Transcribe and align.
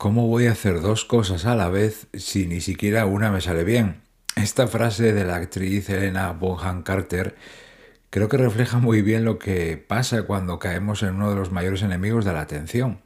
¿Cómo 0.00 0.28
voy 0.28 0.46
a 0.46 0.52
hacer 0.52 0.80
dos 0.80 1.04
cosas 1.04 1.44
a 1.44 1.54
la 1.54 1.68
vez 1.68 2.06
si 2.14 2.46
ni 2.46 2.62
siquiera 2.62 3.04
una 3.04 3.30
me 3.30 3.42
sale 3.42 3.64
bien? 3.64 4.00
Esta 4.34 4.66
frase 4.66 5.12
de 5.12 5.26
la 5.26 5.36
actriz 5.36 5.90
Elena 5.90 6.32
Bonham 6.32 6.82
Carter 6.82 7.36
creo 8.08 8.30
que 8.30 8.38
refleja 8.38 8.78
muy 8.78 9.02
bien 9.02 9.26
lo 9.26 9.38
que 9.38 9.76
pasa 9.76 10.22
cuando 10.22 10.58
caemos 10.58 11.02
en 11.02 11.16
uno 11.16 11.28
de 11.28 11.36
los 11.36 11.52
mayores 11.52 11.82
enemigos 11.82 12.24
de 12.24 12.32
la 12.32 12.40
atención, 12.40 13.02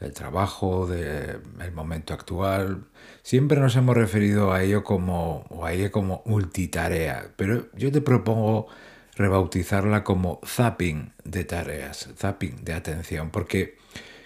del 0.00 0.14
trabajo, 0.14 0.88
del 0.88 1.72
momento 1.72 2.12
actual. 2.12 2.88
Siempre 3.22 3.60
nos 3.60 3.76
hemos 3.76 3.96
referido 3.96 4.52
a 4.52 4.64
ello 4.64 4.82
como, 4.82 5.46
o 5.48 5.64
a 5.64 5.72
como 5.92 6.24
multitarea, 6.26 7.30
pero 7.36 7.68
yo 7.76 7.92
te 7.92 8.00
propongo 8.00 8.66
rebautizarla 9.14 10.02
como 10.02 10.40
zapping 10.44 11.12
de 11.22 11.44
tareas, 11.44 12.08
zapping 12.16 12.64
de 12.64 12.72
atención, 12.72 13.30
porque 13.30 13.76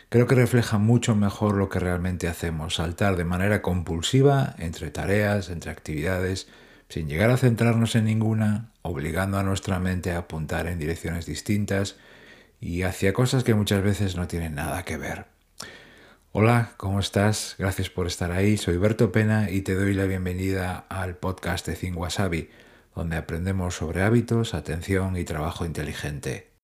creo 0.09 0.27
que 0.27 0.35
refleja 0.35 0.79
mucho 0.79 1.15
mejor 1.15 1.57
lo 1.57 1.69
que 1.69 1.79
realmente 1.79 2.29
hacemos, 2.29 2.77
saltar 2.77 3.17
de 3.17 3.25
manera 3.25 3.63
compulsiva 3.63 4.55
entre 4.59 4.91
tareas, 4.91 5.51
entre 5.51 5.71
actividades, 5.71 6.49
sin 6.89 7.09
llegar 7.09 7.31
a 7.31 7.37
centrarnos 7.37 7.95
en 7.97 8.05
ninguna, 8.05 8.71
obligando 8.83 9.39
a 9.39 9.43
nuestra 9.43 9.81
mente 9.81 10.13
a 10.13 10.19
apuntar 10.19 10.67
en 10.67 10.79
direcciones 10.79 11.27
distintas 11.27 11.97
y 12.61 12.83
hacia 12.83 13.13
cosas 13.13 13.45
que 13.45 13.55
muchas 13.55 13.83
veces 13.83 14.17
no 14.17 14.29
tienen 14.29 14.55
nada 14.55 14.85
que 14.85 14.97
ver. 14.97 15.27
Hola, 16.33 16.73
¿cómo 16.77 17.01
estás? 17.01 17.57
Gracias 17.59 17.89
por 17.89 18.07
estar 18.07 18.31
ahí. 18.31 18.59
Soy 18.59 18.77
Berto 18.77 19.11
Pena 19.11 19.51
y 19.51 19.63
te 19.63 19.75
doy 19.75 19.95
la 19.95 20.05
bienvenida 20.05 20.85
al 20.89 21.17
podcast 21.17 21.67
de 21.67 21.75
Think 21.75 21.97
Wasabi, 21.97 22.51
donde 22.95 23.17
aprendemos 23.17 23.75
sobre 23.75 24.03
hábitos, 24.03 24.55
atención 24.55 25.17
y 25.17 25.25
trabajo 25.25 25.65
inteligente. 25.65 26.56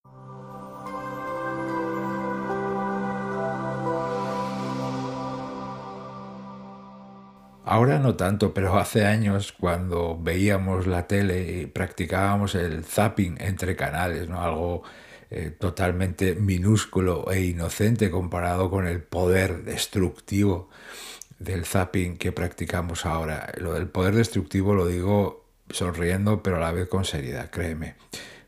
Ahora 7.73 7.99
no 7.99 8.17
tanto, 8.17 8.53
pero 8.53 8.79
hace 8.79 9.07
años 9.07 9.55
cuando 9.59 10.19
veíamos 10.21 10.87
la 10.87 11.07
tele 11.07 11.63
y 11.63 11.65
practicábamos 11.65 12.55
el 12.55 12.85
zapping 12.85 13.41
entre 13.41 13.77
canales, 13.77 14.29
¿no? 14.29 14.43
algo 14.43 14.83
eh, 15.31 15.57
totalmente 15.59 16.35
minúsculo 16.35 17.31
e 17.33 17.41
inocente 17.41 18.11
comparado 18.11 18.69
con 18.69 18.87
el 18.87 19.03
poder 19.03 19.65
destructivo 19.65 20.69
del 21.39 21.65
zapping 21.65 22.19
que 22.19 22.31
practicamos 22.31 23.07
ahora. 23.07 23.51
Lo 23.57 23.73
del 23.73 23.87
poder 23.87 24.17
destructivo 24.17 24.75
lo 24.75 24.87
digo 24.87 25.47
sonriendo, 25.71 26.43
pero 26.43 26.59
a 26.59 26.61
la 26.61 26.73
vez 26.73 26.91
con 26.91 27.07
seriedad, 27.07 27.49
créeme. 27.49 27.95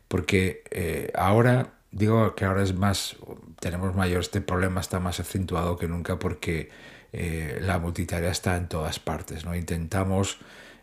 Porque 0.07 0.63
eh, 0.69 1.11
ahora, 1.15 1.73
digo 1.89 2.35
que 2.35 2.45
ahora 2.45 2.61
es 2.61 2.75
más, 2.75 3.15
tenemos 3.59 3.95
mayor, 3.95 4.19
este 4.19 4.41
problema 4.41 4.81
está 4.81 4.99
más 4.99 5.19
acentuado 5.19 5.77
que 5.77 5.87
nunca 5.87 6.19
porque 6.19 6.69
eh, 7.17 7.59
la 7.61 7.79
multitarea 7.79 8.29
está 8.29 8.57
en 8.57 8.67
todas 8.67 8.99
partes. 8.99 9.45
¿no? 9.45 9.55
Intentamos 9.55 10.37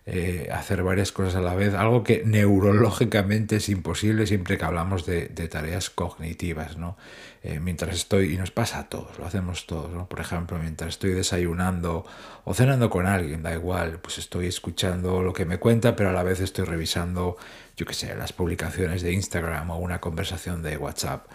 eh, 0.06 0.48
hacer 0.50 0.82
varias 0.82 1.12
cosas 1.12 1.34
a 1.36 1.40
la 1.42 1.54
vez, 1.54 1.74
algo 1.74 2.02
que 2.02 2.22
neurológicamente 2.24 3.56
es 3.56 3.68
imposible 3.68 4.26
siempre 4.26 4.56
que 4.56 4.64
hablamos 4.64 5.04
de, 5.04 5.28
tareas 5.28 5.90
cognitivas. 5.90 6.78
¿no? 6.78 6.96
Eh, 7.42 7.60
mientras 7.60 7.94
estoy, 7.94 8.32
y 8.32 8.38
nos 8.38 8.50
pasa 8.50 8.78
a 8.78 8.88
todos, 8.88 9.18
lo 9.18 9.26
hacemos 9.26 9.66
todos, 9.66 9.90
¿no? 9.90 10.08
por 10.08 10.20
ejemplo, 10.20 10.58
mientras 10.58 10.90
estoy 10.90 11.10
desayunando 11.10 12.06
o 12.44 12.54
cenando 12.54 12.88
con 12.88 13.06
alguien, 13.06 13.42
da 13.42 13.52
igual, 13.52 13.98
pues 14.00 14.16
estoy 14.16 14.46
escuchando 14.46 15.22
lo 15.22 15.34
que 15.34 15.44
me 15.44 15.58
cuenta, 15.58 15.96
pero 15.96 16.08
a 16.08 16.12
la 16.14 16.22
vez 16.22 16.40
estoy 16.40 16.64
revisando, 16.64 17.36
yo 17.76 17.84
qué 17.84 17.92
sé, 17.92 18.14
las 18.14 18.32
publicaciones 18.32 19.02
de 19.02 19.12
Instagram 19.12 19.70
o 19.70 19.76
una 19.76 20.00
conversación 20.00 20.62
de 20.62 20.78
WhatsApp, 20.78 21.26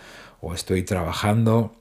o 0.42 0.56
estoy 0.56 0.82
trabajando 0.82 1.76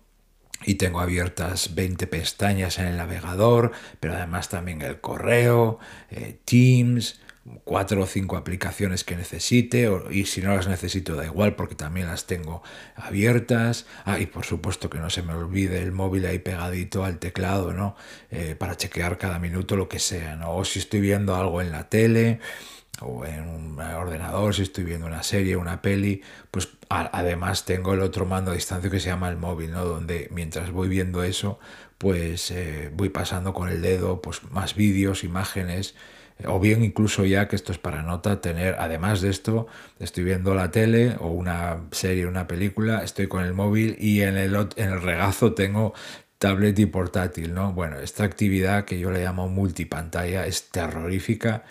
y 0.65 0.75
tengo 0.75 1.01
abiertas 1.01 1.75
20 1.75 2.07
pestañas 2.07 2.79
en 2.79 2.87
el 2.87 2.97
navegador, 2.97 3.73
pero 4.01 4.15
además 4.15 4.49
también 4.49 4.83
el 4.83 5.01
correo, 5.01 5.79
eh, 6.11 6.39
Teams, 6.45 7.21
cuatro 7.65 8.03
o 8.03 8.07
cinco 8.07 8.37
aplicaciones 8.37 9.05
que 9.05 9.17
necesite 9.17 9.89
y 10.11 10.25
si 10.27 10.41
no 10.41 10.55
las 10.55 10.69
necesito 10.69 11.15
da 11.15 11.25
igual 11.25 11.55
porque 11.55 11.75
también 11.75 12.09
las 12.09 12.27
tengo 12.27 12.63
abiertas. 12.95 13.87
Ah, 14.05 14.19
y 14.19 14.27
por 14.27 14.45
supuesto 14.45 14.91
que 14.91 14.99
no 14.99 15.11
se 15.11 15.23
me 15.23 15.35
olvide 15.35 15.83
el 15.83 15.93
móvil 15.93 16.27
ahí 16.27 16.39
pegadito 16.39 17.05
al 17.05 17.19
teclado 17.19 17.73
no 17.73 17.97
eh, 18.31 18.57
para 18.59 18.77
chequear 18.77 19.19
cada 19.19 19.39
minuto 19.39 19.77
lo 19.77 19.89
que 19.89 19.99
sea 19.99 20.37
no 20.37 20.55
o 20.57 20.65
si 20.65 20.79
estoy 20.79 21.01
viendo 21.01 21.37
algo 21.37 21.61
en 21.61 21.71
la 21.71 21.89
tele 21.89 22.41
o 23.01 23.25
en 23.25 23.49
un 23.49 23.79
ordenador, 23.79 24.55
si 24.55 24.63
estoy 24.63 24.85
viendo 24.85 25.07
una 25.07 25.23
serie, 25.23 25.57
una 25.57 25.83
peli, 25.83 26.23
pues 26.51 26.69
además 26.89 27.65
tengo 27.65 27.95
el 27.95 28.01
otro 28.01 28.27
mando 28.27 28.51
a 28.53 28.55
distancia 28.55 28.91
que 28.91 29.01
se 29.01 29.09
llama 29.09 29.29
el 29.29 29.37
móvil, 29.37 29.73
¿no? 29.73 29.85
Donde 29.85 30.29
mientras 30.31 30.71
voy 30.71 30.89
viendo 30.89 31.23
eso, 31.23 31.59
pues 31.99 32.51
eh, 32.51 32.91
voy 32.95 33.09
pasando 33.09 33.53
con 33.55 33.69
el 33.69 33.83
dedo 33.83 34.23
pues 34.23 34.43
más 34.51 34.75
vídeos, 34.75 35.25
imágenes, 35.25 35.95
eh, 36.39 36.45
o 36.47 36.61
bien 36.61 36.85
incluso 36.85 37.25
ya 37.25 37.49
que 37.49 37.57
esto 37.57 37.73
es 37.73 37.79
para 37.79 38.03
nota, 38.03 38.41
tener, 38.41 38.77
además 38.79 39.21
de 39.21 39.31
esto, 39.31 39.67
estoy 39.99 40.25
viendo 40.25 40.55
la 40.55 40.71
tele 40.71 41.17
o 41.21 41.29
una 41.29 41.85
serie, 41.91 42.27
una 42.27 42.47
película, 42.47 43.03
estoy 43.03 43.29
con 43.29 43.45
el 43.45 43.55
móvil 43.55 43.97
y 43.99 44.23
en 44.23 44.37
el, 44.37 44.55
en 44.77 44.91
el 44.91 45.03
regazo 45.03 45.55
tengo 45.55 45.95
tablet 46.39 46.79
y 46.79 46.87
portátil, 46.87 47.55
¿no? 47.55 47.73
Bueno, 47.73 47.99
esta 47.99 48.25
actividad 48.25 48.85
que 48.85 48.99
yo 48.99 49.11
le 49.11 49.25
llamo 49.25 49.49
multipantalla 49.49 50.47
es 50.47 50.71
terrorífica 50.71 51.65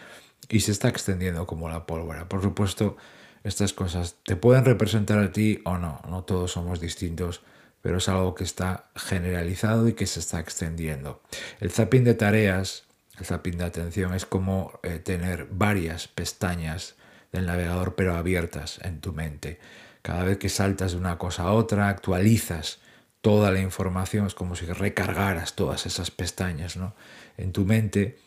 y 0.49 0.61
se 0.61 0.71
está 0.71 0.89
extendiendo 0.89 1.47
como 1.47 1.69
la 1.69 1.85
pólvora. 1.85 2.27
Por 2.27 2.41
supuesto, 2.41 2.97
estas 3.43 3.73
cosas 3.73 4.17
te 4.23 4.35
pueden 4.35 4.65
representar 4.65 5.19
a 5.19 5.31
ti 5.31 5.61
o 5.65 5.77
no, 5.77 6.01
no 6.09 6.23
todos 6.23 6.51
somos 6.51 6.79
distintos, 6.79 7.41
pero 7.81 7.97
es 7.97 8.09
algo 8.09 8.33
que 8.33 8.43
está 8.43 8.89
generalizado 8.95 9.87
y 9.87 9.93
que 9.93 10.07
se 10.07 10.19
está 10.19 10.39
extendiendo. 10.39 11.21
El 11.59 11.69
zapping 11.69 12.03
de 12.03 12.15
tareas, 12.15 12.83
el 13.19 13.25
zapping 13.25 13.59
de 13.59 13.65
atención 13.65 14.13
es 14.13 14.25
como 14.25 14.79
eh, 14.81 14.99
tener 14.99 15.47
varias 15.51 16.07
pestañas 16.07 16.95
del 17.31 17.45
navegador 17.45 17.95
pero 17.95 18.15
abiertas 18.15 18.79
en 18.81 19.01
tu 19.01 19.13
mente. 19.13 19.59
Cada 20.01 20.23
vez 20.23 20.37
que 20.37 20.49
saltas 20.49 20.93
de 20.93 20.97
una 20.97 21.17
cosa 21.17 21.43
a 21.43 21.53
otra, 21.53 21.89
actualizas 21.89 22.79
toda 23.21 23.51
la 23.51 23.59
información, 23.59 24.27
es 24.27 24.35
como 24.35 24.55
si 24.55 24.65
recargaras 24.65 25.55
todas 25.55 25.85
esas 25.85 26.11
pestañas 26.11 26.77
¿no? 26.77 26.95
en 27.37 27.51
tu 27.51 27.65
mente 27.65 28.17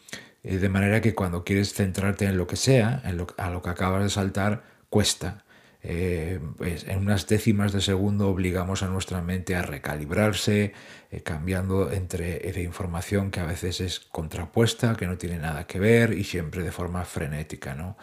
eh, 0.48 0.56
de 0.56 0.68
manera 0.70 1.02
que 1.02 1.14
cuando 1.14 1.44
quieres 1.44 1.74
centrarte 1.74 2.24
en 2.24 2.38
lo 2.38 2.46
que 2.46 2.56
sea, 2.56 3.02
en 3.04 3.18
lo, 3.18 3.26
a 3.36 3.50
lo 3.50 3.60
que 3.60 3.68
acabas 3.68 4.02
de 4.02 4.08
saltar, 4.08 4.62
cuesta. 4.88 5.44
Eh, 5.82 6.40
en 6.60 6.98
unas 6.98 7.26
décimas 7.26 7.72
de 7.72 7.82
segundo 7.82 8.28
obligamos 8.28 8.82
a 8.82 8.88
nuestra 8.88 9.20
mente 9.20 9.54
a 9.54 9.62
recalibrarse, 9.62 10.72
eh, 11.10 11.20
cambiando 11.20 11.92
entre 11.92 12.38
de 12.38 12.62
información 12.62 13.30
que 13.30 13.40
a 13.40 13.44
veces 13.44 13.82
es 13.82 14.00
contrapuesta, 14.00 14.96
que 14.96 15.06
no 15.06 15.18
tiene 15.18 15.38
nada 15.38 15.66
que 15.66 15.78
ver 15.78 16.14
y 16.14 16.24
siempre 16.24 16.62
de 16.62 16.72
forma 16.72 17.04
frenética. 17.04 17.74
¿no? 17.74 17.96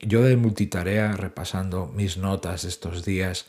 yo 0.00 0.24
de 0.24 0.36
multitarea, 0.36 1.12
repasando 1.12 1.86
mis 1.86 2.16
notas 2.16 2.64
estos 2.64 3.04
días, 3.04 3.46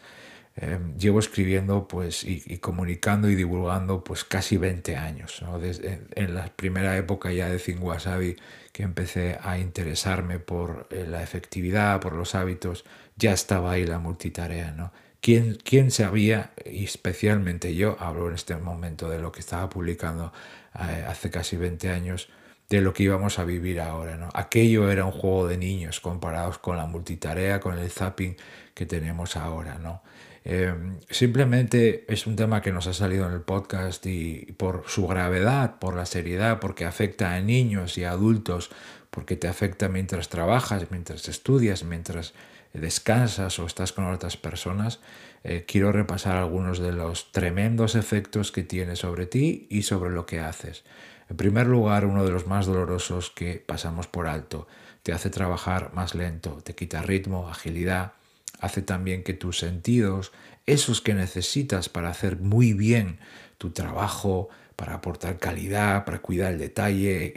Em, 0.57 0.97
llevo 0.97 1.19
escribiendo 1.19 1.87
pues, 1.87 2.25
y, 2.25 2.57
comunicando 2.57 3.29
y 3.29 3.35
divulgando 3.35 4.03
pues, 4.03 4.25
casi 4.25 4.57
20 4.57 4.97
años. 4.97 5.43
Desde, 5.61 6.01
en 6.15 6.35
la 6.35 6.47
primera 6.55 6.97
época 6.97 7.31
ya 7.31 7.49
de 7.49 7.57
Think 7.57 7.81
Wasabi, 7.81 8.35
que 8.73 8.83
empecé 8.83 9.37
a 9.41 9.57
interesarme 9.57 10.39
por 10.39 10.87
eh, 10.91 11.05
la 11.07 11.23
efectividad, 11.23 12.01
por 12.01 12.13
los 12.13 12.35
hábitos, 12.35 12.83
ya 13.15 13.31
estaba 13.31 13.71
ahí 13.71 13.85
la 13.85 13.99
multitarea. 13.99 14.71
¿no? 14.71 14.91
¿Quién, 15.21 15.57
¿Quién 15.63 15.89
sabía, 15.89 16.51
y 16.65 16.83
especialmente 16.83 17.73
yo, 17.75 17.95
hablo 17.99 18.27
en 18.27 18.35
este 18.35 18.55
momento 18.57 19.09
de 19.09 19.19
lo 19.19 19.31
que 19.31 19.39
estaba 19.39 19.69
publicando 19.69 20.33
eh, 20.75 21.05
hace 21.07 21.29
casi 21.29 21.55
20 21.55 21.89
años, 21.89 22.27
de 22.69 22.81
lo 22.81 22.93
que 22.93 23.03
íbamos 23.03 23.39
a 23.39 23.45
vivir 23.45 23.79
ahora. 23.81 24.17
¿no? 24.17 24.29
Aquello 24.33 24.91
era 24.91 25.05
un 25.05 25.11
juego 25.11 25.47
de 25.47 25.57
niños 25.57 25.99
comparados 25.99 26.57
con 26.57 26.77
la 26.77 26.85
multitarea, 26.85 27.59
con 27.59 27.77
el 27.77 27.89
zapping 27.89 28.35
que 28.73 28.85
tenemos 28.85 29.35
ahora. 29.35 29.77
¿no? 29.77 30.01
Em, 30.43 30.99
simplemente 31.09 32.03
es 32.11 32.25
un 32.25 32.35
tema 32.35 32.61
que 32.61 32.71
nos 32.71 32.87
ha 32.87 32.93
salido 32.93 33.27
en 33.27 33.33
el 33.33 33.41
podcast 33.41 34.05
y 34.07 34.53
por 34.57 34.83
su 34.87 35.07
gravedad, 35.07 35.77
por 35.79 35.95
la 35.95 36.05
seriedad, 36.05 36.59
porque 36.59 36.85
afecta 36.85 37.33
a 37.33 37.41
niños 37.41 37.97
y 37.97 38.05
a 38.05 38.11
adultos, 38.11 38.71
porque 39.11 39.35
te 39.35 39.47
afecta 39.47 39.87
mientras 39.87 40.29
trabajas, 40.29 40.87
mientras 40.89 41.27
estudias, 41.27 41.83
mientras 41.83 42.33
descansas 42.73 43.59
o 43.59 43.65
estás 43.65 43.91
con 43.91 44.05
otras 44.05 44.37
personas, 44.37 44.99
eh, 45.43 45.65
quiero 45.67 45.91
repasar 45.91 46.37
algunos 46.37 46.79
de 46.79 46.93
los 46.93 47.31
tremendos 47.31 47.95
efectos 47.95 48.51
que 48.51 48.63
tiene 48.63 48.95
sobre 48.95 49.25
ti 49.25 49.67
y 49.69 49.83
sobre 49.83 50.11
lo 50.11 50.25
que 50.25 50.39
haces. 50.39 50.83
En 51.29 51.37
primer 51.37 51.67
lugar, 51.67 52.05
uno 52.05 52.25
de 52.25 52.31
los 52.31 52.47
más 52.47 52.65
dolorosos 52.65 53.31
que 53.31 53.63
pasamos 53.65 54.07
por 54.07 54.27
alto, 54.27 54.67
te 55.03 55.13
hace 55.13 55.29
trabajar 55.29 55.91
más 55.93 56.15
lento, 56.15 56.59
te 56.63 56.75
quita 56.75 57.01
ritmo, 57.01 57.49
agilidad, 57.49 58.13
hace 58.61 58.81
también 58.81 59.23
que 59.23 59.33
tus 59.33 59.57
sentidos, 59.57 60.31
esos 60.65 61.01
que 61.01 61.13
necesitas 61.13 61.89
para 61.89 62.09
hacer 62.09 62.37
muy 62.37 62.73
bien 62.73 63.17
tu 63.57 63.71
trabajo, 63.71 64.49
para 64.75 64.95
aportar 64.95 65.37
calidad, 65.37 66.05
para 66.05 66.19
cuidar 66.19 66.53
el 66.53 66.59
detalle, 66.59 67.33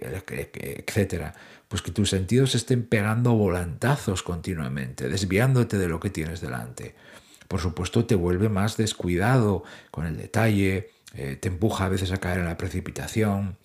etcétera, 0.87 1.35
pues 1.69 1.83
que 1.83 1.91
tus 1.91 2.11
sentidos 2.11 2.55
estén 2.55 2.85
pegando 2.85 3.35
volantazos 3.35 4.23
continuamente, 4.23 5.09
desviándote 5.09 5.77
de 5.77 5.89
lo 5.89 5.99
que 5.99 6.11
tienes 6.11 6.41
delante. 6.41 6.95
Por 7.49 7.61
supuesto, 7.61 8.05
te 8.05 8.15
vuelve 8.15 8.49
más 8.49 8.77
descuidado 8.77 9.65
con 9.91 10.07
el 10.07 10.17
detalle, 10.17 10.91
eh, 11.15 11.37
te 11.41 11.49
empuja 11.49 11.87
a 11.87 11.89
veces 11.89 12.13
a 12.13 12.19
caer 12.19 12.39
en 12.39 12.47
la 12.47 12.57
precipitación. 12.57 13.57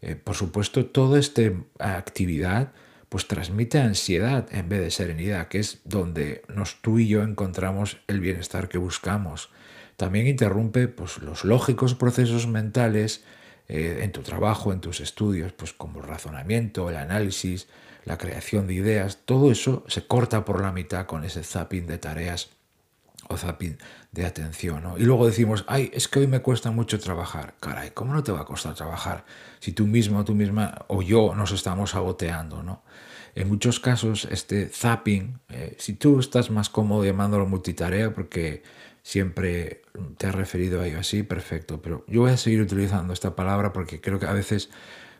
Eh, 0.00 0.16
por 0.16 0.34
supuesto, 0.34 0.86
toda 0.86 1.18
esta 1.18 1.42
actividad 1.78 2.72
pues 3.12 3.28
transmite 3.28 3.78
ansiedad 3.78 4.48
en 4.52 4.70
vez 4.70 4.80
de 4.80 4.90
serenidad, 4.90 5.48
que 5.48 5.58
es 5.58 5.82
donde 5.84 6.40
nos, 6.48 6.80
tú 6.80 6.98
y 6.98 7.08
yo 7.08 7.22
encontramos 7.22 7.98
el 8.06 8.20
bienestar 8.20 8.70
que 8.70 8.78
buscamos. 8.78 9.50
También 9.98 10.26
interrumpe 10.26 10.88
pues, 10.88 11.18
los 11.18 11.44
lógicos 11.44 11.94
procesos 11.94 12.46
mentales 12.46 13.22
eh, 13.68 13.98
en 14.00 14.12
tu 14.12 14.22
trabajo, 14.22 14.72
en 14.72 14.80
tus 14.80 15.00
estudios, 15.00 15.52
pues 15.52 15.74
como 15.74 16.00
el 16.00 16.06
razonamiento, 16.06 16.88
el 16.88 16.96
análisis, 16.96 17.68
la 18.06 18.16
creación 18.16 18.66
de 18.66 18.72
ideas, 18.72 19.18
todo 19.26 19.52
eso 19.52 19.84
se 19.88 20.06
corta 20.06 20.46
por 20.46 20.62
la 20.62 20.72
mitad 20.72 21.04
con 21.04 21.24
ese 21.24 21.42
zapping 21.42 21.86
de 21.86 21.98
tareas 21.98 22.48
o 23.28 23.36
zapping 23.36 23.78
de 24.10 24.26
atención. 24.26 24.82
Y 24.98 25.04
luego 25.04 25.26
decimos, 25.26 25.64
ay, 25.68 25.90
es 25.94 26.08
que 26.08 26.20
hoy 26.20 26.26
me 26.26 26.40
cuesta 26.40 26.70
mucho 26.70 26.98
trabajar. 26.98 27.54
Caray, 27.60 27.90
¿cómo 27.90 28.12
no 28.12 28.22
te 28.22 28.32
va 28.32 28.40
a 28.40 28.44
costar 28.44 28.74
trabajar 28.74 29.24
si 29.60 29.72
tú 29.72 29.86
mismo, 29.86 30.24
tú 30.24 30.34
misma 30.34 30.84
o 30.88 31.02
yo 31.02 31.34
nos 31.34 31.52
estamos 31.52 31.90
saboteando? 31.90 32.62
¿no? 32.62 32.82
En 33.34 33.48
muchos 33.48 33.80
casos, 33.80 34.28
este 34.30 34.68
zapping, 34.68 35.40
eh, 35.48 35.76
si 35.78 35.94
tú 35.94 36.20
estás 36.20 36.50
más 36.50 36.68
cómodo 36.68 37.04
llamándolo 37.04 37.46
multitarea, 37.46 38.12
porque 38.12 38.62
siempre 39.02 39.82
te 40.18 40.26
has 40.26 40.34
referido 40.34 40.80
a 40.80 40.86
ello 40.86 41.00
así, 41.00 41.22
perfecto. 41.22 41.80
Pero 41.80 42.04
yo 42.06 42.22
voy 42.22 42.32
a 42.32 42.36
seguir 42.36 42.60
utilizando 42.60 43.12
esta 43.12 43.34
palabra 43.34 43.72
porque 43.72 44.00
creo 44.00 44.18
que 44.18 44.26
a 44.26 44.32
veces 44.32 44.70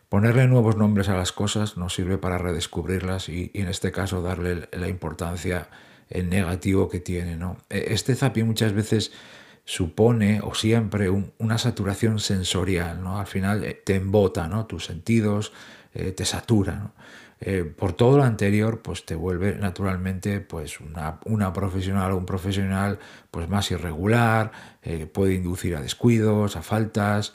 ponerle 0.08 0.46
nuevos 0.46 0.76
nombres 0.76 1.08
a 1.08 1.16
las 1.16 1.32
cosas 1.32 1.78
nos 1.78 1.94
sirve 1.94 2.19
para 2.19 2.37
redescubrirlas 2.37 3.31
y 3.31 3.50
en 3.54 3.69
este 3.69 3.93
caso 3.93 4.20
darle 4.20 4.69
la 4.72 4.88
importancia 4.88 5.70
el 6.12 6.29
negativo 6.29 6.88
que 6.88 7.00
tiene. 7.00 7.37
¿no? 7.37 7.56
E, 7.69 7.93
este 7.93 8.14
zapping 8.14 8.47
muchas 8.47 8.73
veces 8.73 9.12
supone 9.64 10.41
o 10.43 10.55
siempre 10.55 11.09
una 11.11 11.59
saturación 11.59 12.19
sensorial, 12.19 13.03
¿no? 13.03 13.19
Al 13.19 13.26
final 13.26 13.64
eh, 13.64 13.81
te 13.85 13.94
embota, 13.94 14.49
¿no? 14.49 14.67
Tus 14.67 14.87
sentidos 14.87 15.53
eh, 15.94 16.11
te 16.12 16.25
satura, 16.25 16.93
eh, 17.41 17.64
por 17.64 17.93
todo 17.93 18.17
lo 18.17 18.25
anterior, 18.25 18.82
pues 18.82 19.05
te 19.05 19.14
vuelve 19.14 19.56
naturalmente 19.56 20.41
pues 20.41 20.81
una, 20.81 21.20
una 21.26 21.53
profesional 21.53 22.12
o 22.12 22.17
un 22.17 22.26
profesional 22.26 22.99
pues 23.31 23.49
más 23.49 23.70
irregular, 23.70 24.53
puede 25.12 25.35
inducir 25.35 25.75
a 25.76 25.81
descuidos, 25.81 26.56
a 26.56 26.62
faltas, 26.62 27.35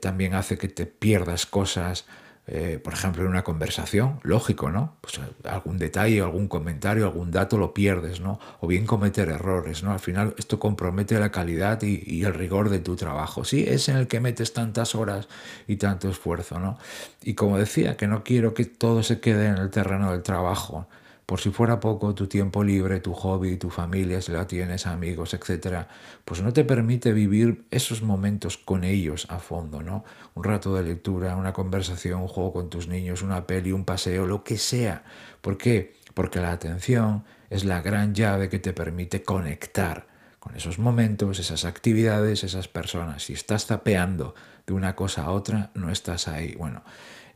también 0.00 0.34
hace 0.34 0.58
que 0.58 0.68
te 0.68 0.84
pierdas 0.84 1.46
cosas 1.46 2.06
eh, 2.48 2.78
por 2.82 2.92
ejemplo, 2.92 3.22
en 3.22 3.28
una 3.28 3.42
conversación, 3.42 4.20
lógico, 4.22 4.70
¿no? 4.70 4.96
Pues 5.00 5.18
eh, 5.18 5.48
algún 5.48 5.78
detalle, 5.78 6.20
algún 6.20 6.46
comentario, 6.46 7.06
algún 7.06 7.32
dato 7.32 7.58
lo 7.58 7.74
pierdes, 7.74 8.20
¿no? 8.20 8.38
O 8.60 8.68
bien 8.68 8.86
cometer 8.86 9.28
errores, 9.28 9.82
¿no? 9.82 9.90
Al 9.92 9.98
final 9.98 10.34
esto 10.38 10.60
compromete 10.60 11.18
la 11.18 11.32
calidad 11.32 11.82
y, 11.82 12.04
y, 12.06 12.24
el 12.24 12.34
rigor 12.34 12.70
de 12.70 12.78
tu 12.78 12.94
trabajo. 12.94 13.44
Sí, 13.44 13.64
es 13.66 13.88
en 13.88 13.96
el 13.96 14.06
que 14.06 14.20
metes 14.20 14.52
tantas 14.52 14.94
horas 14.94 15.28
y 15.66 15.76
tanto 15.76 16.08
esfuerzo, 16.08 16.60
¿no? 16.60 16.78
Y 17.22 17.34
como 17.34 17.58
decía, 17.58 17.96
que 17.96 18.06
no 18.06 18.22
quiero 18.22 18.54
que 18.54 18.64
todo 18.64 19.02
se 19.02 19.18
quede 19.18 19.46
en 19.46 19.58
el 19.58 19.70
terreno 19.70 20.12
del 20.12 20.22
trabajo, 20.22 20.86
por 21.26 21.40
si 21.40 21.50
fuera 21.50 21.80
poco, 21.80 22.14
tu 22.14 22.28
tiempo 22.28 22.62
libre, 22.62 23.00
tu 23.00 23.12
hobby, 23.12 23.56
tu 23.56 23.68
familia, 23.68 24.22
si 24.22 24.30
la 24.30 24.46
tienes, 24.46 24.86
amigos, 24.86 25.34
etcétera, 25.34 25.88
pues 26.24 26.40
no 26.40 26.52
te 26.52 26.64
permite 26.64 27.12
vivir 27.12 27.66
esos 27.72 28.00
momentos 28.00 28.56
con 28.56 28.84
ellos 28.84 29.26
a 29.28 29.40
fondo, 29.40 29.82
¿no? 29.82 30.04
Un 30.34 30.44
rato 30.44 30.72
de 30.74 30.84
lectura, 30.84 31.34
una 31.34 31.52
conversación, 31.52 32.20
un 32.20 32.28
juego 32.28 32.52
con 32.52 32.70
tus 32.70 32.86
niños, 32.86 33.22
una 33.22 33.44
peli, 33.44 33.72
un 33.72 33.84
paseo, 33.84 34.24
lo 34.24 34.44
que 34.44 34.56
sea. 34.56 35.02
¿Por 35.40 35.58
qué? 35.58 35.94
Porque 36.14 36.40
la 36.40 36.52
atención 36.52 37.24
es 37.50 37.64
la 37.64 37.82
gran 37.82 38.14
llave 38.14 38.48
que 38.48 38.60
te 38.60 38.72
permite 38.72 39.24
conectar 39.24 40.06
con 40.38 40.54
esos 40.54 40.78
momentos, 40.78 41.40
esas 41.40 41.64
actividades, 41.64 42.44
esas 42.44 42.68
personas. 42.68 43.24
Si 43.24 43.32
estás 43.32 43.66
tapeando 43.66 44.36
de 44.64 44.74
una 44.74 44.94
cosa 44.94 45.24
a 45.24 45.30
otra, 45.32 45.70
no 45.74 45.90
estás 45.90 46.28
ahí. 46.28 46.54
Bueno, 46.54 46.84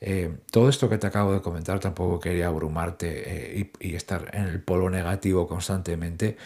eh, 0.01 0.39
todo 0.51 0.71
esto 0.71 0.89
que 0.89 0.97
te 0.97 1.07
acabo 1.07 1.33
de 1.33 1.43
comentar 1.43 1.79
tampoco 1.79 2.21
quería 2.21 2.47
abrumarte 2.47 3.61
eh, 3.61 3.71
y, 3.81 3.95
estar 3.95 4.31
en 4.35 4.45
el 4.45 4.63
polo 4.63 4.89
negativo 4.89 5.47
constantemente, 5.47 6.37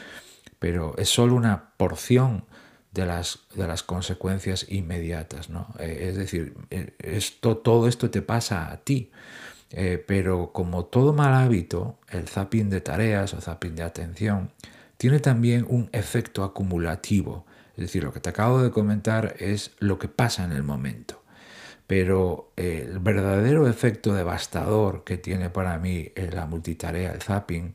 pero 0.58 0.94
es 0.98 1.08
solo 1.08 1.34
una 1.34 1.70
porción 1.76 2.44
de 2.92 3.06
las, 3.06 3.40
de 3.54 3.66
las 3.66 3.82
consecuencias 3.82 4.66
inmediatas. 4.68 5.50
¿no? 5.50 5.68
Eh, 5.78 6.08
es 6.08 6.16
decir, 6.16 6.54
esto, 6.98 7.56
todo 7.58 7.86
esto 7.86 8.10
te 8.10 8.22
pasa 8.22 8.72
a 8.72 8.78
ti. 8.78 9.10
pero 10.06 10.52
como 10.52 10.84
todo 10.84 11.12
mal 11.12 11.34
hábito, 11.34 11.98
el 12.10 12.28
zapping 12.28 12.70
de 12.70 12.80
tareas 12.80 13.34
o 13.34 13.40
zapping 13.40 13.74
de 13.74 13.82
atención 13.82 14.50
tiene 14.96 15.18
también 15.20 15.66
un 15.68 15.88
efecto 15.92 16.44
acumulativo. 16.44 17.44
Es 17.76 17.82
decir, 17.86 18.04
lo 18.04 18.12
que 18.12 18.20
te 18.20 18.30
acabo 18.30 18.62
de 18.62 18.70
comentar 18.70 19.34
es 19.38 19.72
lo 19.80 19.98
que 19.98 20.08
pasa 20.08 20.44
en 20.44 20.52
el 20.52 20.62
momento. 20.62 21.23
Pero 21.86 22.52
el 22.56 22.98
verdadero 22.98 23.68
efecto 23.68 24.14
devastador 24.14 25.04
que 25.04 25.18
tiene 25.18 25.50
para 25.50 25.78
mí 25.78 26.12
eh, 26.14 26.30
la 26.32 26.46
multitarea, 26.46 27.12
el 27.12 27.20
zapping, 27.20 27.74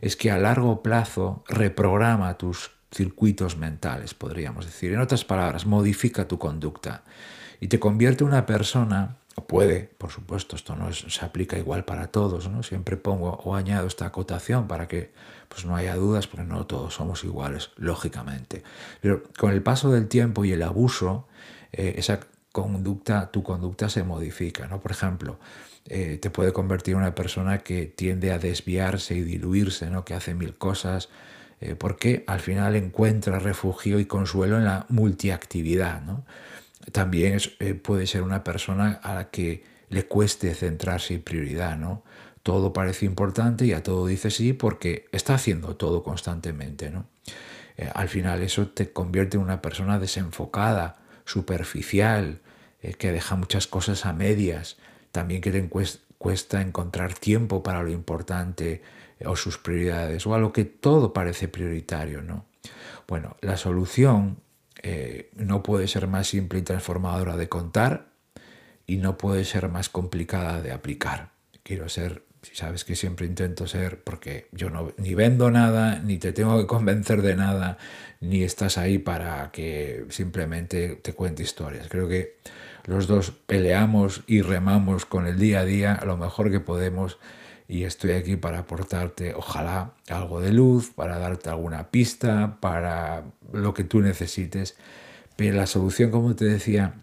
es 0.00 0.16
que 0.16 0.30
a 0.30 0.38
largo 0.38 0.82
plazo 0.82 1.42
reprograma 1.48 2.36
tus 2.36 2.70
circuitos 2.92 3.56
mentales, 3.56 4.14
podríamos 4.14 4.66
decir. 4.66 4.92
En 4.92 5.00
otras 5.00 5.24
palabras, 5.24 5.66
modifica 5.66 6.28
tu 6.28 6.38
conducta 6.38 7.02
y 7.60 7.68
te 7.68 7.78
convierte 7.78 8.24
en 8.24 8.28
una 8.28 8.46
persona, 8.46 9.16
o 9.34 9.46
puede, 9.46 9.90
por 9.98 10.10
supuesto, 10.10 10.56
esto 10.56 10.76
no 10.76 10.92
se 10.92 11.24
aplica 11.24 11.58
igual 11.58 11.84
para 11.84 12.08
todos, 12.08 12.48
¿no? 12.48 12.62
siempre 12.62 12.96
pongo 12.96 13.30
o 13.44 13.54
añado 13.54 13.86
esta 13.86 14.06
acotación 14.06 14.66
para 14.66 14.88
que 14.88 15.12
pues, 15.48 15.64
no 15.64 15.76
haya 15.76 15.94
dudas, 15.94 16.26
porque 16.26 16.44
no 16.44 16.66
todos 16.66 16.94
somos 16.94 17.24
iguales, 17.24 17.70
lógicamente. 17.76 18.62
Pero 19.00 19.22
con 19.38 19.52
el 19.52 19.62
paso 19.62 19.90
del 19.90 20.08
tiempo 20.08 20.44
y 20.44 20.52
el 20.52 20.62
abuso, 20.62 21.26
eh, 21.72 21.94
esa 21.98 22.20
conducta, 22.56 23.30
tu 23.30 23.42
conducta 23.42 23.90
se 23.90 24.02
modifica. 24.02 24.66
¿no? 24.66 24.80
Por 24.80 24.92
ejemplo, 24.92 25.38
eh, 25.84 26.18
te 26.20 26.30
puede 26.30 26.54
convertir 26.54 26.92
en 26.94 27.00
una 27.00 27.14
persona 27.14 27.58
que 27.58 27.84
tiende 27.84 28.32
a 28.32 28.38
desviarse 28.38 29.14
y 29.14 29.20
diluirse, 29.20 29.90
¿no? 29.90 30.06
que 30.06 30.14
hace 30.14 30.32
mil 30.32 30.56
cosas, 30.56 31.10
eh, 31.60 31.74
porque 31.74 32.24
al 32.26 32.40
final 32.40 32.74
encuentra 32.74 33.38
refugio 33.38 34.00
y 34.00 34.06
consuelo 34.06 34.56
en 34.56 34.64
la 34.64 34.86
multiactividad. 34.88 36.00
¿no? 36.00 36.24
También 36.92 37.38
eh, 37.60 37.74
puede 37.74 38.06
ser 38.06 38.22
una 38.22 38.42
persona 38.42 39.00
a 39.02 39.14
la 39.14 39.30
que 39.30 39.62
le 39.90 40.06
cueste 40.06 40.54
centrarse 40.54 41.12
y 41.12 41.18
prioridad. 41.18 41.76
¿no? 41.76 42.04
Todo 42.42 42.72
parece 42.72 43.04
importante 43.04 43.66
y 43.66 43.74
a 43.74 43.82
todo 43.82 44.06
dice 44.06 44.30
sí 44.30 44.54
porque 44.54 45.08
está 45.12 45.34
haciendo 45.34 45.76
todo 45.76 46.02
constantemente. 46.02 46.90
¿no? 46.90 47.06
al 47.92 48.08
final 48.08 48.40
eso 48.40 48.68
te 48.68 48.90
convierte 48.90 49.36
en 49.36 49.42
una 49.42 49.60
persona 49.60 49.98
desenfocada, 49.98 50.96
superficial, 51.26 52.40
eh, 52.80 52.94
que 52.94 53.12
deja 53.12 53.36
muchas 53.36 53.66
cosas 53.66 54.06
a 54.06 54.14
medias, 54.14 54.78
también 55.12 55.42
que 55.42 55.50
te 55.50 55.68
cuesta 56.16 56.62
encontrar 56.62 57.14
tiempo 57.14 57.62
para 57.62 57.82
lo 57.82 57.90
importante 57.90 58.82
eh, 59.18 59.26
o 59.26 59.36
sus 59.36 59.58
prioridades, 59.58 60.26
o 60.26 60.34
a 60.34 60.38
lo 60.38 60.52
que 60.52 60.64
todo 60.64 61.12
parece 61.12 61.48
prioritario, 61.48 62.22
¿no? 62.22 62.46
Bueno, 63.06 63.36
la 63.40 63.56
solución 63.56 64.38
eh, 64.82 65.30
no 65.34 65.62
puede 65.62 65.88
ser 65.88 66.06
más 66.06 66.28
simple 66.28 66.58
y 66.58 66.62
transformadora 66.62 67.36
de 67.36 67.48
contar 67.48 68.08
y 68.86 68.96
no 68.96 69.16
puede 69.16 69.44
ser 69.44 69.68
más 69.68 69.88
complicada 69.88 70.60
de 70.60 70.72
aplicar. 70.72 71.30
Quiero 71.62 71.88
ser, 71.88 72.24
si 72.42 72.54
sabes 72.54 72.84
que 72.84 72.94
siempre 72.94 73.26
intento 73.26 73.66
ser, 73.66 74.02
porque 74.02 74.48
yo 74.52 74.70
no 74.70 74.92
ni 74.98 75.14
vendo 75.14 75.50
nada, 75.50 76.00
ni 76.00 76.18
te 76.18 76.32
tengo 76.32 76.58
que 76.58 76.66
convencer 76.66 77.22
de 77.22 77.36
nada, 77.36 77.78
ni 78.20 78.42
estás 78.42 78.78
ahí 78.78 78.98
para 78.98 79.50
que 79.50 80.04
simplemente 80.10 80.96
te 80.96 81.12
cuente 81.12 81.42
historias. 81.42 81.88
Creo 81.88 82.08
que 82.08 82.38
los 82.84 83.06
dos 83.06 83.32
peleamos 83.32 84.22
y 84.26 84.42
remamos 84.42 85.06
con 85.06 85.26
el 85.26 85.38
día 85.38 85.60
a 85.60 85.64
día 85.64 86.00
lo 86.04 86.16
mejor 86.16 86.50
que 86.50 86.60
podemos 86.60 87.18
y 87.68 87.82
estoy 87.82 88.12
aquí 88.12 88.36
para 88.36 88.60
aportarte, 88.60 89.34
ojalá, 89.34 89.94
algo 90.08 90.40
de 90.40 90.52
luz, 90.52 90.90
para 90.90 91.18
darte 91.18 91.50
alguna 91.50 91.90
pista, 91.90 92.58
para 92.60 93.24
lo 93.52 93.74
que 93.74 93.82
tú 93.82 94.00
necesites. 94.00 94.76
Pero 95.36 95.56
la 95.56 95.66
solución, 95.66 96.10
como 96.10 96.36
te 96.36 96.44
decía, 96.44 96.94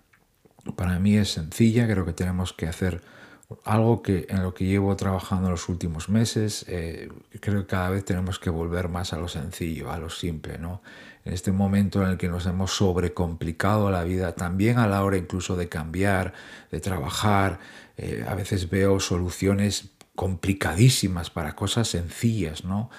para 0.78 1.00
mí 1.00 1.18
es 1.18 1.32
sencilla, 1.32 1.86
creo 1.88 2.06
que 2.06 2.14
tenemos 2.14 2.54
que 2.54 2.68
hacer 2.68 3.02
algo 3.66 4.02
que 4.02 4.26
en 4.30 4.42
lo 4.42 4.54
que 4.54 4.66
llevo 4.66 4.96
trabajando 4.96 5.50
los 5.50 5.70
últimos 5.70 6.10
meses, 6.10 6.66
eh, 6.68 7.10
creo 7.40 7.62
que 7.62 7.68
cada 7.68 7.90
vez 7.90 8.04
tenemos 8.06 8.40
que 8.40 8.50
volver 8.50 8.90
más 8.90 9.14
a 9.14 9.18
lo 9.18 9.28
sencillo, 9.28 9.92
a 9.92 9.98
lo 9.98 10.10
simple, 10.10 10.58
¿no? 10.58 10.82
en 11.26 11.34
este 11.34 11.52
momento 11.52 12.04
en 12.04 12.10
el 12.10 12.18
que 12.18 12.28
nos 12.28 12.46
hemos 12.46 12.76
sobrecomplicado 12.76 13.90
la 13.90 14.04
vida, 14.04 14.34
también 14.34 14.78
a 14.78 14.88
la 14.88 15.04
hora 15.04 15.18
incluso 15.18 15.56
de 15.56 15.70
cambiar, 15.70 16.34
de 16.72 16.80
trabajar, 16.80 17.60
eh, 17.98 18.26
a 18.28 18.36
veces 18.36 18.70
veo 18.70 19.00
soluciones 19.00 19.92
complicadísimas 20.16 21.30
para 21.30 21.56
cosas 21.56 21.88
sencillas, 21.88 22.66
¿no? 22.66 22.90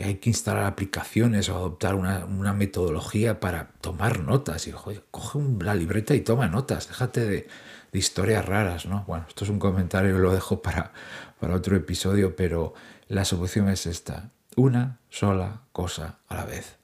Hay 0.00 0.16
que 0.16 0.30
instalar 0.30 0.64
aplicaciones 0.64 1.48
o 1.48 1.56
adoptar 1.56 1.94
una, 1.94 2.52
metodología 2.52 3.40
para 3.40 3.68
tomar 3.80 4.20
notas. 4.20 4.66
Y 4.66 4.72
coge 5.10 5.38
la 5.60 5.74
libreta 5.74 6.14
y 6.14 6.20
toma 6.20 6.48
notas, 6.48 6.88
déjate 6.88 7.26
de, 7.26 7.48
historias 7.92 8.44
raras, 8.46 8.86
¿no? 8.86 9.04
Bueno, 9.08 9.24
esto 9.28 9.44
es 9.44 9.50
un 9.50 9.58
comentario, 9.58 10.18
lo 10.18 10.32
dejo 10.32 10.62
para, 10.62 10.92
para 11.40 11.56
otro 11.56 11.76
episodio, 11.76 12.36
pero 12.36 12.74
la 13.08 13.24
solución 13.24 13.68
es 13.68 13.86
esta, 13.86 14.30
una 14.54 14.98
sola 15.08 15.62
cosa 15.72 16.18
a 16.28 16.36
la 16.36 16.44
vez. 16.44 16.76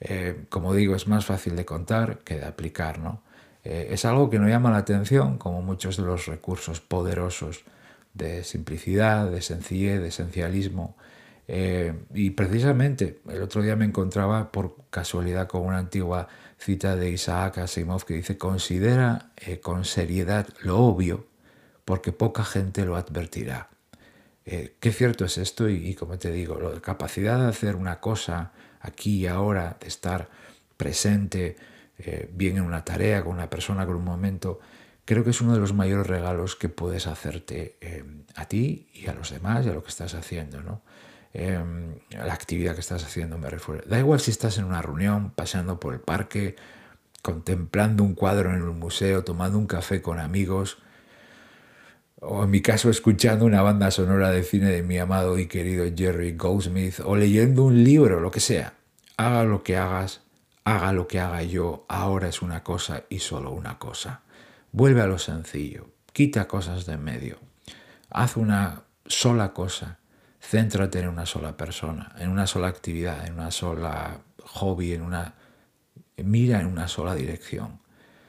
Eh, 0.00 0.46
como 0.48 0.74
digo, 0.74 0.96
es 0.96 1.06
más 1.06 1.26
fácil 1.26 1.54
de 1.54 1.64
contar 1.64 2.18
que 2.24 2.34
de 2.34 2.44
aplicar, 2.44 2.98
¿no? 2.98 3.22
Eh, 3.64 3.88
es 3.90 4.04
algo 4.04 4.30
que 4.30 4.40
no 4.40 4.48
llama 4.48 4.70
la 4.70 4.78
atención, 4.78 5.38
como 5.38 5.62
muchos 5.62 5.96
de 5.96 6.02
los 6.02 6.26
recursos 6.26 6.80
poderosos 6.80 7.64
de 8.14 8.44
simplicidad, 8.44 9.30
de 9.30 9.42
sencillez, 9.42 10.00
de 10.00 10.08
esencialismo. 10.08 10.96
Eh, 11.48 11.92
y 12.14 12.30
precisamente 12.30 13.20
el 13.28 13.42
otro 13.42 13.62
día 13.62 13.74
me 13.76 13.84
encontraba 13.84 14.52
por 14.52 14.76
casualidad 14.90 15.48
con 15.48 15.62
una 15.62 15.78
antigua 15.78 16.28
cita 16.56 16.94
de 16.94 17.10
Isaac 17.10 17.58
Asimov 17.58 18.04
que 18.04 18.14
dice, 18.14 18.38
considera 18.38 19.32
eh, 19.36 19.58
con 19.60 19.84
seriedad 19.84 20.46
lo 20.62 20.78
obvio 20.78 21.26
porque 21.84 22.12
poca 22.12 22.44
gente 22.44 22.84
lo 22.84 22.96
advertirá. 22.96 23.68
Eh, 24.44 24.76
qué 24.80 24.92
cierto 24.92 25.24
es 25.24 25.38
esto 25.38 25.68
y, 25.68 25.94
como 25.94 26.18
te 26.18 26.30
digo, 26.30 26.58
la 26.58 26.80
capacidad 26.80 27.38
de 27.38 27.48
hacer 27.48 27.76
una 27.76 28.00
cosa 28.00 28.52
aquí 28.80 29.18
y 29.20 29.26
ahora, 29.26 29.76
de 29.80 29.88
estar 29.88 30.28
presente, 30.76 31.56
bien 32.32 32.56
en 32.56 32.64
una 32.64 32.84
tarea, 32.84 33.22
con 33.22 33.34
una 33.34 33.48
persona, 33.48 33.86
con 33.86 33.94
un 33.94 34.04
momento, 34.04 34.58
creo 35.04 35.22
que 35.22 35.30
es 35.30 35.40
uno 35.40 35.54
de 35.54 35.60
los 35.60 35.72
mayores 35.72 36.06
regalos 36.06 36.56
que 36.56 36.68
puedes 36.68 37.06
hacerte 37.06 37.76
a 38.34 38.46
ti 38.46 38.88
y 38.92 39.06
a 39.06 39.14
los 39.14 39.30
demás 39.30 39.64
y 39.66 39.68
a 39.68 39.72
lo 39.72 39.84
que 39.84 39.90
estás 39.90 40.14
haciendo. 40.14 40.62
¿no? 40.62 40.82
Em, 41.34 41.94
la 42.10 42.34
actividad 42.34 42.74
que 42.74 42.80
estás 42.80 43.04
haciendo, 43.04 43.38
me 43.38 43.48
refiero. 43.48 43.82
Da 43.86 43.98
igual 43.98 44.20
si 44.20 44.30
estás 44.30 44.58
en 44.58 44.64
una 44.64 44.82
reunión, 44.82 45.30
paseando 45.30 45.80
por 45.80 45.94
el 45.94 46.00
parque, 46.00 46.56
contemplando 47.22 48.04
un 48.04 48.14
cuadro 48.14 48.54
en 48.54 48.62
un 48.62 48.78
museo, 48.78 49.24
tomando 49.24 49.58
un 49.58 49.66
café 49.66 50.02
con 50.02 50.18
amigos, 50.18 50.78
o 52.20 52.44
en 52.44 52.50
mi 52.50 52.60
caso 52.60 52.90
escuchando 52.90 53.46
una 53.46 53.62
banda 53.62 53.90
sonora 53.90 54.30
de 54.30 54.42
cine 54.42 54.70
de 54.70 54.82
mi 54.82 54.98
amado 54.98 55.38
y 55.38 55.46
querido 55.46 55.86
Jerry 55.96 56.36
Goldsmith, 56.36 57.00
o 57.04 57.16
leyendo 57.16 57.64
un 57.64 57.82
libro, 57.82 58.20
lo 58.20 58.30
que 58.30 58.40
sea. 58.40 58.74
Haga 59.16 59.44
lo 59.44 59.62
que 59.62 59.76
hagas, 59.76 60.20
haga 60.64 60.92
lo 60.92 61.08
que 61.08 61.18
haga 61.18 61.42
yo, 61.42 61.86
ahora 61.88 62.28
es 62.28 62.42
una 62.42 62.62
cosa 62.62 63.04
y 63.08 63.20
solo 63.20 63.52
una 63.52 63.78
cosa. 63.78 64.20
Vuelve 64.70 65.00
a 65.00 65.06
lo 65.06 65.18
sencillo, 65.18 65.88
quita 66.12 66.46
cosas 66.46 66.86
de 66.86 66.94
en 66.94 67.04
medio, 67.04 67.38
haz 68.10 68.36
una 68.36 68.82
sola 69.06 69.52
cosa 69.52 69.98
Céntrate 70.42 70.98
en 70.98 71.08
una 71.08 71.24
sola 71.24 71.56
persona, 71.56 72.14
en 72.18 72.28
una 72.28 72.46
sola 72.46 72.66
actividad, 72.66 73.26
en 73.26 73.34
una 73.34 73.50
sola 73.50 74.18
hobby, 74.44 74.92
en 74.92 75.02
una 75.02 75.34
mira 76.16 76.60
en 76.60 76.66
una 76.66 76.88
sola 76.88 77.14
dirección. 77.14 77.80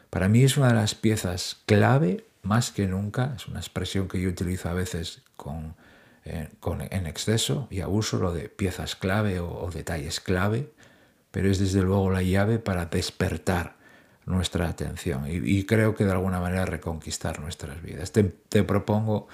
Para 0.10 0.29
mí 0.29 0.43
es 0.43 0.58
una 0.58 0.67
de 0.67 0.75
las 0.75 0.96
piezas 0.96 1.62
clave, 1.65 2.25
más 2.43 2.72
que 2.72 2.88
nunca, 2.88 3.34
es 3.36 3.48
una 3.48 3.60
expresión 3.60 4.08
que 4.08 4.22
yo 4.22 4.29
utilizo 4.29 4.70
a 4.70 4.74
veces 4.74 5.24
con, 5.36 5.75
eh, 6.25 6.50
en 6.91 7.08
exceso 7.08 7.67
y 7.72 7.82
abuso, 7.82 8.20
lo 8.20 8.32
de 8.32 8.50
piezas 8.50 8.96
clave 8.96 9.39
o, 9.39 9.70
detalles 9.74 10.20
clave, 10.20 10.72
pero 11.32 11.50
es 11.50 11.60
desde 11.60 11.82
luego 11.82 12.12
la 12.12 12.22
llave 12.22 12.60
para 12.60 12.86
despertar 12.86 13.75
nuestra 14.25 14.70
atención 14.70 15.25
y, 15.27 15.65
creo 15.65 15.96
que 15.96 16.05
de 16.05 16.12
alguna 16.12 16.39
manera 16.39 16.65
reconquistar 16.65 17.39
nuestras 17.39 17.82
vidas. 17.82 18.12
te 18.12 18.63
propongo 18.63 19.27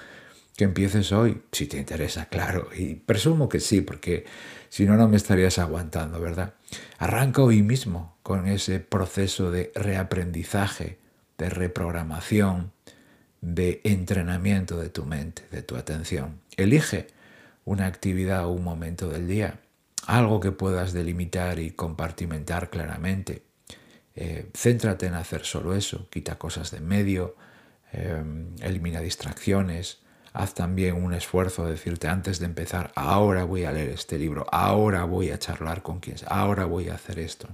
que 0.60 0.64
empieces 0.64 1.10
hoy, 1.12 1.40
si 1.52 1.66
te 1.66 1.78
interesa, 1.78 2.26
claro, 2.26 2.68
y 2.76 2.96
presumo 2.96 3.48
que 3.48 3.60
sí, 3.60 3.80
porque 3.80 4.26
si 4.68 4.84
no, 4.84 4.94
no 4.98 5.08
me 5.08 5.16
estarías 5.16 5.58
aguantando, 5.58 6.20
¿verdad? 6.20 6.52
Arranca 6.98 7.40
hoy 7.40 7.62
mismo 7.62 8.18
con 8.22 8.46
ese 8.46 8.78
proceso 8.78 9.50
de 9.50 9.72
reaprendizaje, 9.74 10.98
de 11.38 11.48
reprogramación, 11.48 12.72
de 13.40 13.80
entrenamiento 13.84 14.76
de 14.76 14.90
tu 14.90 15.06
mente, 15.06 15.44
de 15.50 15.62
tu 15.62 15.76
atención. 15.76 16.42
Elige 16.58 17.06
una 17.64 17.86
actividad 17.86 18.44
o 18.44 18.50
un 18.50 18.62
momento 18.62 19.08
del 19.08 19.26
día, 19.26 19.60
algo 20.06 20.40
que 20.40 20.52
puedas 20.52 20.92
delimitar 20.92 21.58
y 21.58 21.70
compartimentar 21.70 22.68
claramente. 22.68 23.44
Eh, 24.14 24.50
céntrate 24.52 25.06
en 25.06 25.14
hacer 25.14 25.46
solo 25.46 25.74
eso, 25.74 26.06
quita 26.10 26.36
cosas 26.36 26.70
de 26.70 26.76
en 26.76 26.86
medio, 26.86 27.34
eh, 27.94 28.22
elimina 28.60 29.00
distracciones, 29.00 30.00
haz 30.32 30.54
también 30.54 31.02
un 31.02 31.12
esfuerzo 31.12 31.64
de 31.64 31.72
decirte 31.72 32.08
antes 32.08 32.38
de 32.38 32.46
empezar, 32.46 32.92
ahora 32.94 33.44
voy 33.44 33.64
a 33.64 33.72
leer 33.72 33.90
este 33.90 34.18
libro, 34.18 34.46
ahora 34.52 35.04
voy 35.04 35.30
a 35.30 35.38
charlar 35.38 35.82
con 35.82 36.00
quien, 36.00 36.16
ahora 36.28 36.64
voy 36.64 36.88
a 36.88 36.94
hacer 36.94 37.18
esto. 37.18 37.48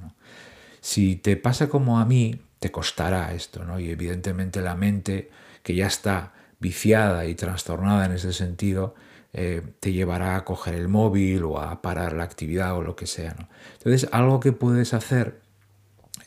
Si 0.81 1.17
te 1.17 1.37
pasa 1.37 1.69
como 1.69 1.99
a 1.99 2.05
mí, 2.05 2.41
te 2.59 2.71
costará 2.71 3.33
esto, 3.33 3.65
¿no? 3.65 3.81
Y 3.81 3.91
evidentemente 3.91 4.61
la 4.61 4.75
mente 4.75 5.31
que 5.63 5.75
ya 5.75 5.87
está 5.87 6.33
viciada 6.61 7.27
y 7.27 7.35
trastornada 7.35 8.07
en 8.07 8.13
ese 8.13 8.33
sentido, 8.33 8.95
eh, 9.33 9.63
te 9.81 9.93
llevará 9.93 10.37
a 10.37 10.45
coger 10.45 10.75
el 10.75 10.89
móvil 10.89 11.45
o 11.45 11.61
a 11.61 11.83
parar 11.83 12.13
la 12.15 12.25
actividad 12.25 12.75
o 12.77 12.83
lo 12.83 12.97
que 12.97 13.07
sea. 13.07 13.37
Entonces, 13.75 14.09
algo 14.13 14.41
que 14.41 14.53
puedes 14.53 14.95
hacer 14.95 15.41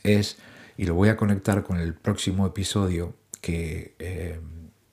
es, 0.04 0.38
y 0.76 0.84
lo 0.84 0.94
voy 0.94 1.08
a 1.08 1.16
conectar 1.16 1.62
con 1.62 1.78
el 1.78 1.94
próximo 1.94 2.46
episodio, 2.46 3.14
que 3.40 3.96
eh, 3.98 4.38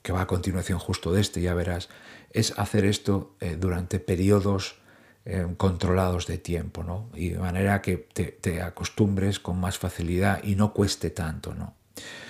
que 0.08 0.14
va 0.14 0.22
a 0.22 0.28
continuación 0.28 0.80
justo 0.80 1.12
de 1.12 1.20
este, 1.20 1.42
ya 1.42 1.54
verás, 1.54 1.90
es 2.32 2.58
hacer 2.58 2.86
esto 2.86 3.36
eh, 3.42 3.58
durante 3.60 4.00
periodos 4.00 4.78
eh, 5.26 5.46
controlados 5.58 6.28
de 6.28 6.38
tiempo, 6.38 6.86
¿no? 6.86 7.10
Y 7.14 7.32
de 7.32 7.40
manera 7.40 7.82
que 7.82 7.98
te, 7.98 8.62
acostumbres 8.62 9.42
con 9.42 9.60
más 9.60 9.78
facilidad 9.78 10.42
y 10.46 10.56
no 10.56 10.72
cueste 10.72 11.10
tanto, 11.10 11.54
¿no? 11.54 11.76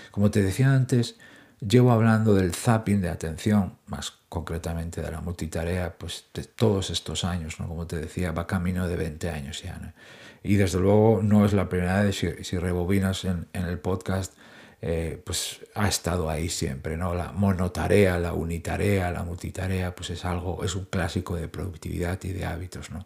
Como 0.09 0.31
te 0.31 0.41
decía 0.41 0.73
antes, 0.73 1.19
llevo 1.59 1.91
hablando 1.91 2.33
del 2.33 2.55
zapping 2.55 2.99
de 2.99 3.09
atención, 3.09 3.77
más 3.85 4.11
concretamente 4.27 5.03
de 5.03 5.11
la 5.11 5.21
multitarea, 5.21 5.99
pues 5.99 6.25
de 6.33 6.45
todos 6.45 6.89
estos 6.89 7.23
años, 7.23 7.59
¿no? 7.59 7.67
Como 7.67 7.85
te 7.85 7.97
decía, 7.97 8.31
va 8.31 8.47
camino 8.47 8.87
de 8.87 8.95
20 8.95 9.29
años 9.29 9.61
ya, 9.61 9.93
Y 10.41 10.55
desde 10.55 10.79
luego 10.79 11.21
no 11.21 11.45
es 11.45 11.53
la 11.53 11.69
primera 11.69 12.01
vez, 12.01 12.17
si, 12.17 12.57
rebobinas 12.57 13.23
en, 13.23 13.47
en 13.53 13.65
el 13.65 13.77
podcast, 13.77 14.33
eh, 14.81 15.21
pues 15.25 15.61
ha 15.73 15.87
estado 15.87 16.29
ahí 16.29 16.49
siempre, 16.49 16.97
¿no? 16.97 17.15
La 17.15 17.31
monotarea, 17.31 18.19
la 18.19 18.33
unitarea, 18.33 19.11
la 19.11 19.23
multitarea, 19.23 19.95
pues 19.95 20.11
es 20.11 20.23
algo, 20.23 20.63
es 20.63 20.75
un 20.75 20.85
clásico 20.85 21.35
de 21.35 21.47
productividad 21.47 22.19
y 22.23 22.29
de 22.29 22.45
hábitos, 22.45 22.91
¿no? 22.91 23.05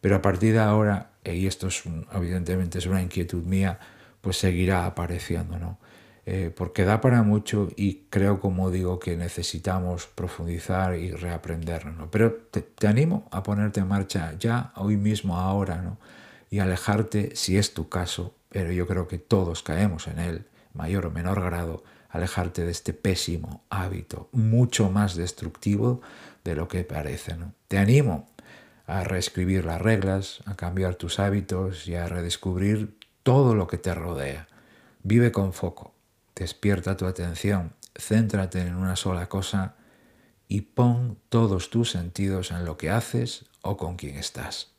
Pero 0.00 0.16
a 0.16 0.22
partir 0.22 0.52
de 0.52 0.60
ahora, 0.60 1.10
eh, 1.24 1.34
y 1.34 1.46
esto 1.46 1.66
es 1.68 1.82
evidentemente 2.14 2.78
es 2.78 2.86
una 2.86 3.02
inquietud 3.02 3.42
mía, 3.42 3.78
pues 4.20 4.38
seguirá 4.38 4.86
apareciendo, 4.86 5.58
¿no? 5.58 5.78
Eh, 6.26 6.52
porque 6.54 6.84
da 6.84 7.00
para 7.00 7.22
mucho 7.22 7.68
y 7.76 8.04
creo, 8.10 8.40
como 8.40 8.70
digo, 8.70 9.00
que 9.00 9.16
necesitamos 9.16 10.06
profundizar 10.06 10.96
y 10.96 11.10
reaprenderlo, 11.10 11.92
¿no? 11.92 12.10
Pero 12.10 12.32
te, 12.50 12.62
te, 12.62 12.86
animo 12.86 13.26
a 13.32 13.42
ponerte 13.42 13.80
en 13.80 13.88
marcha 13.88 14.34
ya, 14.38 14.72
hoy 14.76 14.96
mismo, 14.96 15.38
ahora, 15.38 15.82
¿no? 15.82 15.98
Y 16.50 16.60
alejarte, 16.60 17.34
si 17.34 17.58
es 17.58 17.74
tu 17.74 17.88
caso, 17.88 18.34
pero 18.48 18.70
yo 18.70 18.86
creo 18.86 19.08
que 19.08 19.18
todos 19.18 19.62
caemos 19.62 20.06
en 20.08 20.18
él, 20.18 20.46
mayor 20.74 21.06
o 21.06 21.10
menor 21.10 21.42
grado, 21.42 21.82
alejarte 22.08 22.64
de 22.64 22.70
este 22.70 22.92
pésimo 22.92 23.64
hábito, 23.70 24.28
mucho 24.32 24.90
más 24.90 25.14
destructivo 25.14 26.00
de 26.44 26.54
lo 26.54 26.68
que 26.68 26.84
parece. 26.84 27.36
¿no? 27.36 27.54
Te 27.68 27.78
animo 27.78 28.28
a 28.86 29.04
reescribir 29.04 29.64
las 29.64 29.80
reglas, 29.80 30.40
a 30.46 30.56
cambiar 30.56 30.96
tus 30.96 31.20
hábitos 31.20 31.86
y 31.86 31.94
a 31.94 32.08
redescubrir 32.08 32.98
todo 33.22 33.54
lo 33.54 33.66
que 33.66 33.78
te 33.78 33.94
rodea. 33.94 34.48
Vive 35.02 35.30
con 35.30 35.52
foco, 35.52 35.94
despierta 36.34 36.96
tu 36.96 37.06
atención, 37.06 37.74
céntrate 37.94 38.60
en 38.60 38.74
una 38.74 38.96
sola 38.96 39.28
cosa 39.28 39.76
y 40.48 40.62
pon 40.62 41.18
todos 41.28 41.70
tus 41.70 41.90
sentidos 41.90 42.50
en 42.50 42.64
lo 42.64 42.76
que 42.76 42.90
haces 42.90 43.44
o 43.62 43.76
con 43.76 43.96
quien 43.96 44.16
estás. 44.16 44.72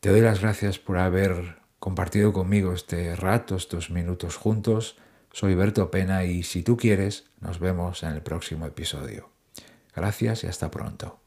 Te 0.00 0.10
doy 0.10 0.20
las 0.20 0.40
gracias 0.40 0.78
por 0.78 0.98
haber 0.98 1.59
compartido 1.80 2.32
conmigo 2.32 2.72
este 2.72 3.16
rato, 3.16 3.56
estos 3.56 3.90
minutos 3.90 4.36
juntos. 4.36 4.96
Soy 5.32 5.54
Berto 5.54 5.90
Pena 5.90 6.24
y 6.24 6.44
si 6.44 6.62
tú 6.62 6.76
quieres, 6.76 7.24
nos 7.40 7.58
vemos 7.58 8.02
en 8.04 8.10
el 8.12 8.22
próximo 8.22 8.66
episodio. 8.66 9.30
Gracias 9.96 10.44
y 10.44 10.46
hasta 10.46 10.70
pronto. 10.70 11.18